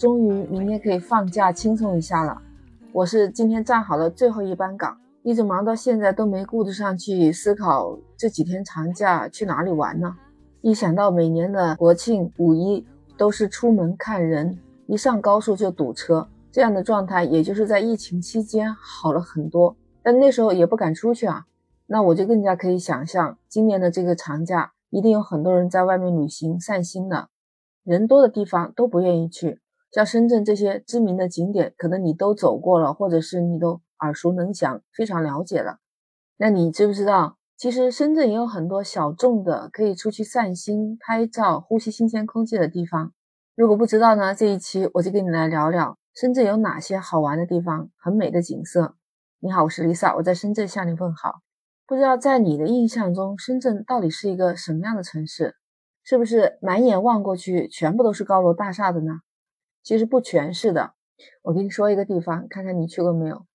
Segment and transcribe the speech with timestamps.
[0.00, 2.40] 终于明天可以放假轻松一下了。
[2.90, 10.16] 我是今天站好了最后一班岗，一直忙到现在都没顾得上去思考这几天长假去哪里玩呢。
[10.62, 12.86] 一想到每年的国庆、五一
[13.18, 21.44] 都是出门看人，一上高速就堵车，这样的状态也就是在疫情期间好了很多，但那时候也不敢出去啊。
[21.86, 27.28] 那我就更加可以想象，今年的这个长假一定有很多人在外面旅行散心了。
[27.84, 29.60] 人多的地方都不愿意去，
[29.90, 35.78] 像深圳这些知名的景点，可能你都走过了，或者是你都耳熟能详，非常了解了。
[36.36, 43.12] 那你知不知道，其实深圳也有很多小众的可以出去散心、拍照、呼吸新鲜空气的地方？
[43.56, 48.94] 如果不知道呢，这一期我就跟你来聊聊深圳有哪些好玩的地方、很美的景色。
[49.40, 51.40] 你好，我是 Lisa，我在深圳向你问好。
[51.86, 55.56] 不知道在你的印象中，深圳到底是一个什么样的城市？
[56.04, 59.20] 是不是满眼望过去全部都是高楼大厦的呢？
[59.82, 60.94] 其实不全是的。
[61.42, 63.46] 我跟你说一个地方，看看你去过没有？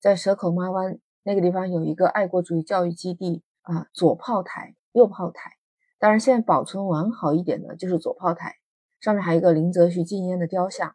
[0.00, 5.52] 在蛇口妈湾那个地方有一个爱国主义教育基地啊，左炮台、右炮台。
[5.98, 8.54] 当然，现在保存完好一点的就是左炮台，
[9.00, 10.94] 上面还有一个林则徐禁烟的雕像。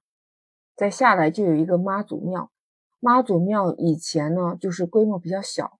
[0.77, 2.49] 再下来就有一个妈祖庙，
[3.01, 5.77] 妈祖庙以前呢就是规模比较小，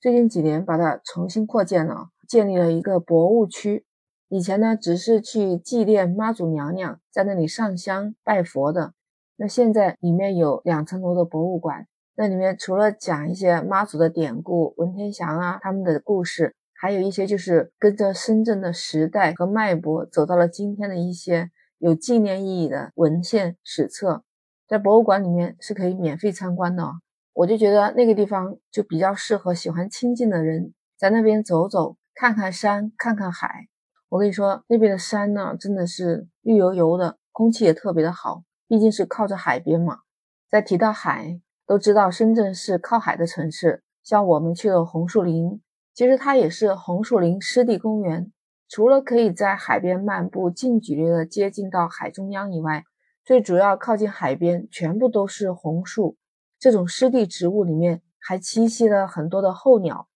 [0.00, 3.86] 最近几年把它重新扩建了，建立了一个博物区。
[4.34, 8.92] 以前呢，只是去祭奠妈祖娘娘，在那里上香拜佛的。
[9.36, 24.24] 那现在里面有两层楼的博物馆，那里面除了讲一些妈祖的典故、文天祥啊他们的故事，还有一些就是跟着深圳的时代和脉搏走到了今天的一些有纪念意义的文献史册，
[24.66, 26.94] 在博物馆里面是可以免费参观的哦。
[27.34, 33.68] 我就觉得那个地方就比较适合喜欢清静的人在那边走走，看看山，看看海。
[34.14, 40.02] 我跟你说，那边的山呢，真的是绿油油的，空气也特别的好，毕竟是靠着海边嘛。
[40.48, 43.82] 再提到海，都知道深圳是靠海的城市。
[44.04, 45.60] 像我们去了红树林，
[45.92, 48.30] 其实它也是红树林湿地公园。
[48.68, 52.84] 除了可以在海边漫步，近距离的接近到海中央以外，
[53.24, 56.16] 最主要靠近海边全部都是红树。
[56.60, 60.06] 这种湿地植物里面还栖息了很多的候鸟。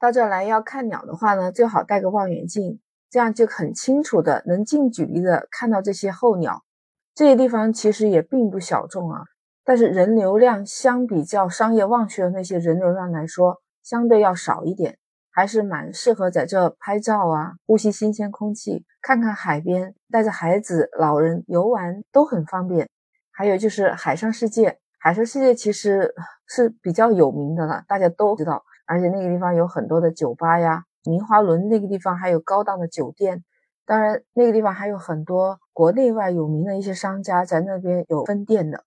[0.00, 2.80] 到这来要看鸟的话呢，最好带个望远镜。
[3.14, 6.64] 这样就很清楚的能近距离的看到这些候鸟。
[7.14, 9.22] 这些地方其实也并不小众啊，
[9.64, 14.98] 但是人流量相比较商业旺区的那些人流量来说，相对要少一点，
[15.30, 22.88] 还是蛮适合在这拍照啊，呼吸新鲜空气，看看海边，带着孩子、老人游玩都很方便。
[23.30, 26.12] 还有就是海上世界，海上世界其实
[26.48, 30.82] 是比较有名的了，大家都知道，而且那个地方有很多的酒吧呀。
[31.04, 33.44] 明华轮那个地方还有高档的酒店，
[33.84, 38.84] 当然那个地方还有很多国内外有名的一些商家在那边有分店的。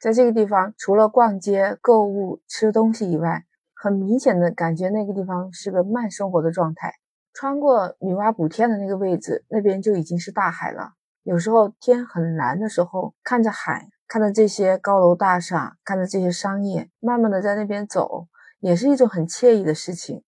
[0.00, 6.94] 在这个地方，除了逛街、购物、吃东西以外，很明显的感觉那个地方是个慢生活的状态。
[7.34, 10.92] 穿过女娲补天的那个位置，那边就已经是大海了。
[11.22, 18.26] 有时候天很蓝的时候，看着海，看着这些高楼大厦，看着这些商业，慢慢的在那边走，
[18.60, 20.22] 也是一种很惬意的事情。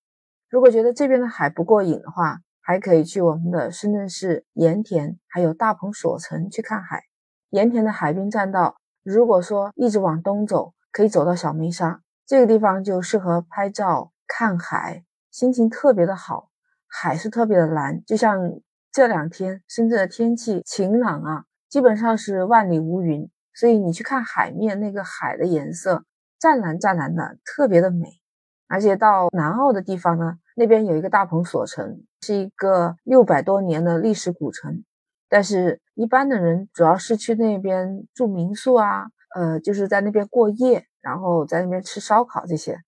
[0.50, 7.04] 如果觉得这边的海不过瘾的话，还可以去我们的深圳市盐田，还有大鹏所城去看海。
[7.50, 16.50] 盐田的海滨栈道，如果说一直往东走，可以走到小梅沙这个地方，就适合拍照看海，心情特别的好。
[16.88, 18.40] 海是特别的蓝，就像
[18.90, 26.04] 这两天深圳的天气晴朗啊，基本上是万里无云，所以你去看海面那个海的颜色
[26.40, 28.19] 湛蓝湛蓝的，特别的美。
[28.70, 34.84] 而且到南澳的地方呢，那边有一个大鹏所城，是一个六百多年的历史古城。
[35.28, 42.78] 但是，一般的人主要是去那边住民宿啊，呃，就是在那边过夜，然后在那边吃烧烤这些。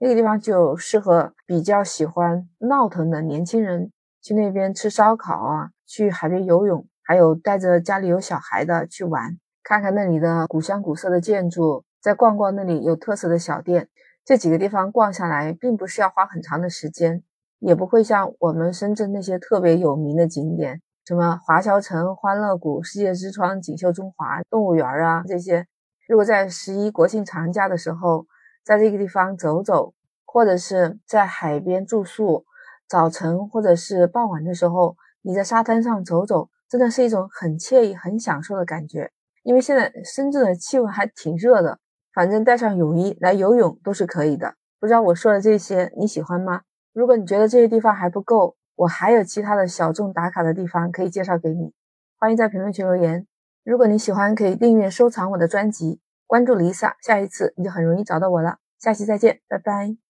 [0.00, 13.88] 那个地方就适合比较喜欢闹腾的年轻人去那边吃烧烤啊，去海边游泳，还有带着家里有小孩的去玩，看看那里的古香古色的建筑，再逛逛那里有特色的小店。
[14.28, 17.22] 这几个地方逛下来，并不是要花很长的时间，
[17.60, 25.66] 也不会像我们深圳那些特别有名的景点，什么华侨城、欢乐谷、世界之窗、锦绣中华、动物园啊这些。
[26.06, 28.26] 如果在十一国庆长假的时候，
[28.62, 29.94] 在这个地方走走，
[30.26, 32.44] 或者是在海边住宿，
[32.86, 39.10] 早晨或者是傍晚的时候，你在沙滩上走走，真的是一种很惬意、很享受的感觉。
[39.42, 41.78] 因为现在深圳的气温还挺热的。
[42.18, 44.56] 反正带上泳衣来游泳都是可以的。
[44.80, 46.62] 不知道我说的这些你喜欢吗？
[46.92, 51.72] 如果你觉得这些地方还不够，我还有其他的小众打卡的地方可以介绍给你。
[52.18, 53.24] 欢迎在评论区留言。
[53.62, 58.56] 如果你喜欢，可以订阅收藏我的专辑，关注 Lisa，下一次你就很容易找到我了。
[58.80, 60.07] 下期再见，拜拜。